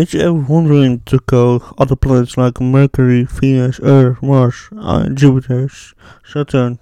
[0.00, 5.68] Did you ever wondering to go other planets like Mercury, Venus, Earth, Mars, uh, Jupiter,
[6.24, 6.78] Saturn,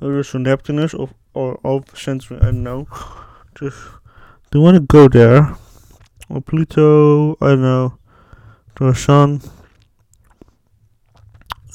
[0.00, 2.40] Uranus, Neptunus, or, or Alpha Centauri?
[2.40, 2.86] I don't know.
[3.56, 3.78] Just
[4.52, 5.56] do you want to go there?
[6.28, 7.32] Or Pluto?
[7.40, 7.98] I don't know.
[8.76, 9.42] To the Sun.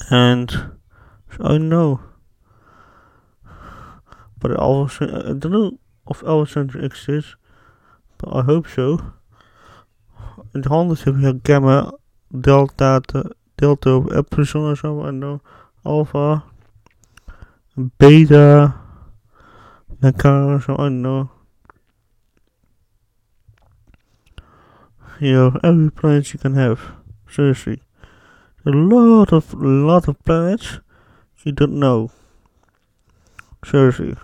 [0.08, 0.50] And
[1.38, 2.00] I don't know.
[4.38, 5.78] But I don't know
[6.08, 7.36] if Alpha Centauri exists,
[8.16, 9.12] but I hope so.
[10.52, 11.92] In de handen heb je gamma,
[12.28, 13.00] delta,
[13.54, 15.40] delta, epsilon of zo, en dan
[15.82, 16.44] alpha,
[17.74, 18.74] beta,
[20.02, 21.30] or so, I don't know.
[25.20, 26.80] You have every planet you can have,
[27.26, 27.82] seriously.
[28.64, 30.80] A lot of, lot of planets
[31.42, 32.10] you don't know.
[33.64, 34.14] Seriously.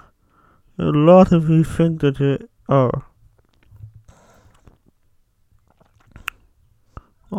[0.78, 3.04] A lot of you think that there are.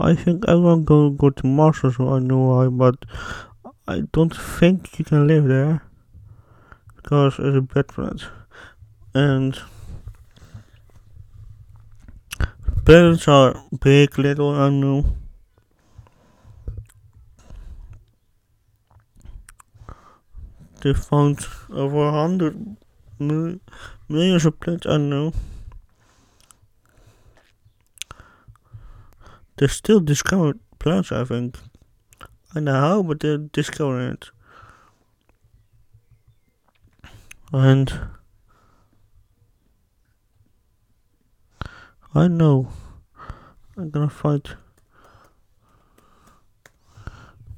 [0.02, 3.05] I think everyone gonna go to Mars or so, I know why, but
[3.88, 5.84] I don't think you can live there
[6.96, 8.24] because it's a bad planet.
[9.13, 9.60] And
[12.85, 15.05] planets are big, little, I know.
[20.82, 22.77] They found over a hundred
[23.20, 23.59] mil-
[24.09, 25.34] of planets, I know.
[29.57, 31.57] They're still discovered plants, I think.
[32.53, 34.29] I know how, but they're discovering it.
[37.53, 37.93] And
[42.13, 42.70] I know
[43.77, 44.55] I'm gonna find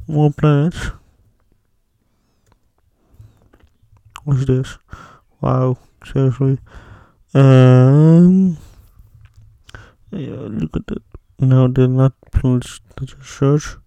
[0.07, 0.91] more planets.
[4.23, 4.77] What's this?
[5.41, 6.59] Wow, seriously.
[7.33, 8.57] Um,
[10.11, 11.03] yeah, look at that.
[11.39, 12.13] No, they're not.
[12.43, 13.77] Let's just search.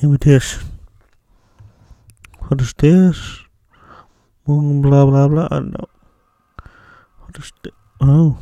[0.00, 0.62] Maybe this.
[2.38, 3.40] What is this?
[4.46, 5.48] Blah blah blah.
[5.50, 5.88] I know.
[7.18, 7.72] What is this?
[8.00, 8.38] Oh.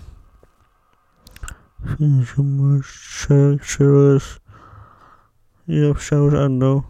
[1.97, 4.39] Consumer service.
[5.67, 6.35] Yeah, shows.
[6.35, 6.85] I don't know.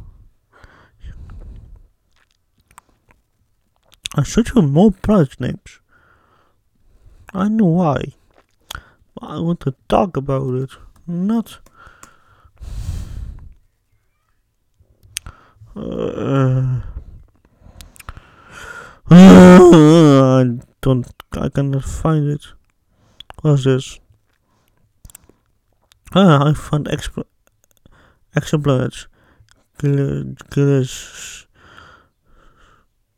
[4.16, 5.80] I search for more product names.
[7.32, 8.14] I know why.
[9.22, 10.70] I want to talk about it,
[11.06, 11.58] not.
[15.76, 16.80] Uh,
[19.10, 21.06] I don't.
[21.32, 22.46] I cannot find it.
[23.42, 24.00] What's this?
[26.14, 27.24] Ah, I found exp-
[28.34, 29.06] exoplanets.
[29.80, 31.46] Gillis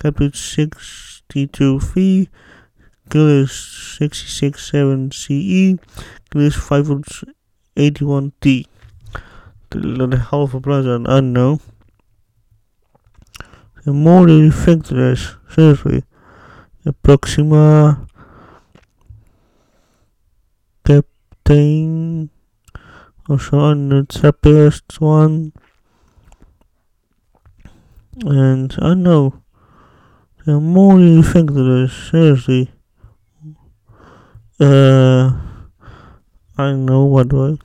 [0.00, 2.28] Kepler 62V,
[3.14, 3.54] Gillis
[4.00, 5.78] 667CE,
[6.32, 8.66] Gillis 581T.
[9.70, 11.60] The half a planet, I don't know.
[13.84, 16.02] The more there is, seriously.
[16.82, 18.04] The Proxima,
[20.84, 22.30] Captain,
[23.28, 25.52] also on the TRAPPIST one.
[28.24, 29.40] And I know.
[30.44, 32.73] The more there is, seriously.
[34.60, 35.32] Uh,
[36.56, 37.58] I know what I.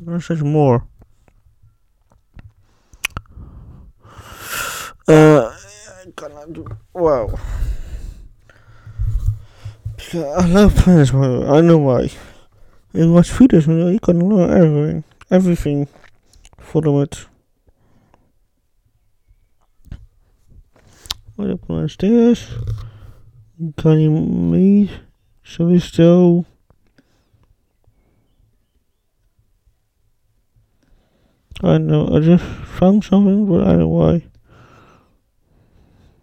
[0.00, 0.84] There's more.
[5.06, 6.66] Uh, I do.
[6.92, 7.38] Wow.
[10.12, 11.14] I love planets.
[11.14, 12.10] I know why.
[12.94, 15.88] In watch videos, you can learn everything, everything
[16.58, 17.26] from it.
[21.36, 21.96] What up, planets?
[21.96, 22.50] This.
[23.58, 24.88] Can you meet?
[25.42, 26.46] Shall we still?
[31.60, 32.06] I don't know.
[32.14, 34.24] I just found something, but I don't know why.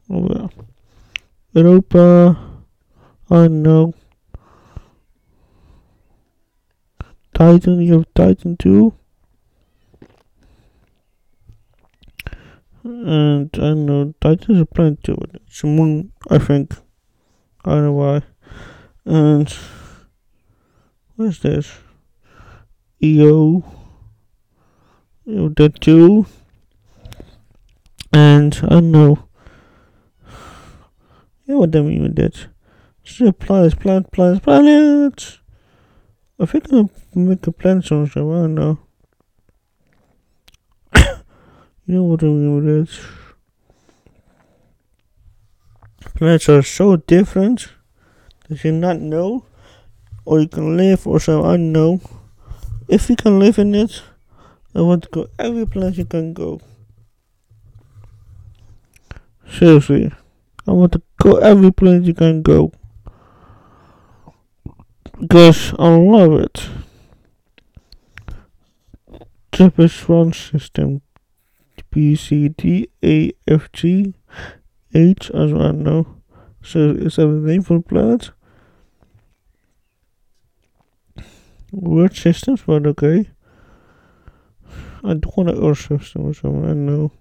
[0.10, 0.52] Oh well.
[1.52, 2.38] Europa.
[3.30, 3.94] I don't know.
[7.34, 7.82] Titan.
[7.82, 8.94] You have Titan too.
[12.86, 14.14] And I don't know.
[14.22, 15.18] Titan is a planet too.
[15.48, 16.85] It's a moon, I think.
[17.66, 18.22] I don't know why.
[19.06, 19.52] And
[21.16, 21.80] What is this?
[23.02, 23.64] EO.
[25.28, 26.28] EO that too.
[28.14, 29.28] And I don't know.
[31.46, 32.48] Yeah, what mean with that?
[33.04, 35.40] Still planets, planet, planets, planets.
[36.40, 38.80] I think I'm gonna make a planet on so I don't know.
[40.96, 43.25] you know what I mean with that?
[46.16, 47.68] Planets are so different
[48.48, 49.46] that you not know,
[50.24, 52.00] or you can live, or so I don't know.
[52.88, 54.02] If you can live in it,
[54.74, 56.62] I want to go every place you can go.
[59.50, 60.12] Seriously,
[60.68, 62.72] I want to go every place you can go.
[65.20, 66.70] Because I love it.
[69.52, 71.02] Trappist one system
[71.90, 74.14] B C D A F G
[74.96, 76.08] H as I know.
[76.64, 78.32] So is that the name for planet?
[81.72, 83.30] Weird systems, but okay.
[85.04, 87.12] I don't want an Earth system or something, I know.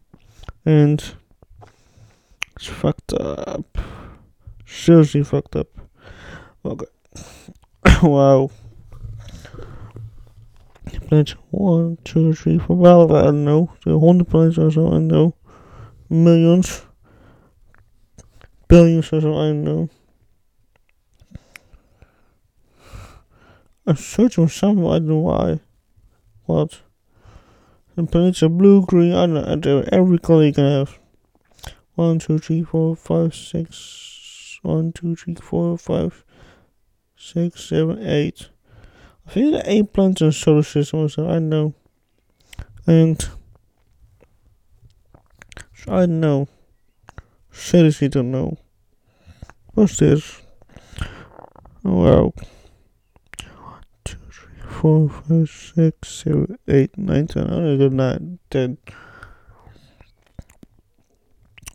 [0.65, 1.05] And
[2.55, 3.77] it's fucked up.
[4.65, 5.67] Seriously fucked up.
[6.65, 6.87] Okay.
[8.03, 8.51] wow.
[11.09, 12.77] Planets one, two, three, four.
[12.77, 13.73] Well, I don't know.
[13.85, 15.35] The hundred planets or so, I know.
[16.09, 16.87] Millions.
[18.75, 19.89] Billions or so, I know.
[23.87, 25.61] I'm searching for something, I don't know why.
[26.47, 26.81] What?
[27.95, 29.85] The planets are blue, green, I don't know.
[29.93, 30.99] Every color you can have.
[31.95, 34.59] One, two, three, four, five, six.
[34.63, 36.25] One, two, three, four, five,
[37.17, 38.49] six, seven, eight.
[39.25, 41.75] I think there are eight planets in the solar system so, I know.
[42.89, 43.23] And
[45.77, 46.49] so I don't know.
[47.53, 48.59] Seriously don't know.
[49.75, 50.41] What's this?
[51.83, 52.33] Wow.
[52.33, 57.53] One, two, three, four, five, six, seven, eight, nine, ten.
[57.53, 58.79] I know, nine, ten.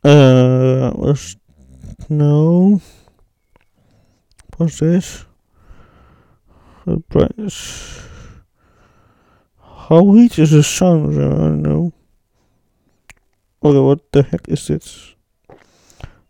[0.01, 1.36] Uh, what's
[2.07, 2.81] no?
[4.56, 5.25] What's this?
[6.86, 8.01] The brightness.
[9.62, 11.18] How heat is the sun?
[11.18, 11.92] I don't know.
[13.62, 15.16] Okay, what the heck is this?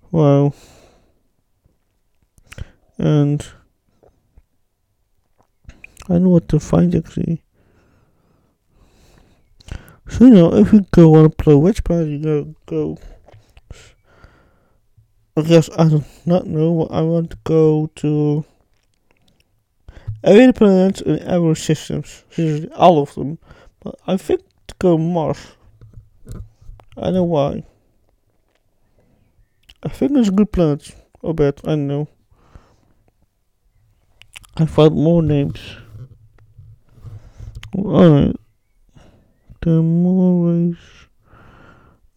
[0.09, 0.53] Wow.
[2.99, 3.47] And
[6.09, 7.41] I know what to find actually.
[10.09, 12.97] So you know, if you go on play, which planet you go go?
[15.37, 16.71] I guess I do not know.
[16.71, 18.43] what I want to go to
[20.23, 22.25] every planet in every systems,
[22.75, 23.37] all of them.
[23.79, 25.55] But I think to go Mars.
[26.97, 27.63] I know why.
[29.83, 30.91] I think it's a good planet.
[31.23, 31.61] I bet.
[31.65, 32.09] I know.
[34.61, 35.77] I found more names.
[37.73, 38.35] Alright.
[39.61, 40.75] There are more ways.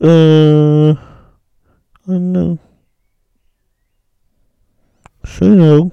[0.01, 0.95] Uh,
[2.09, 2.59] I know.
[5.25, 5.93] So.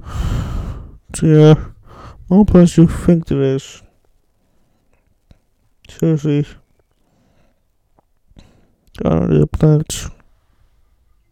[1.22, 1.54] Yeah,
[2.28, 3.82] more place you think there is.
[5.88, 6.46] Seriously.
[9.02, 10.08] I don't know the planets.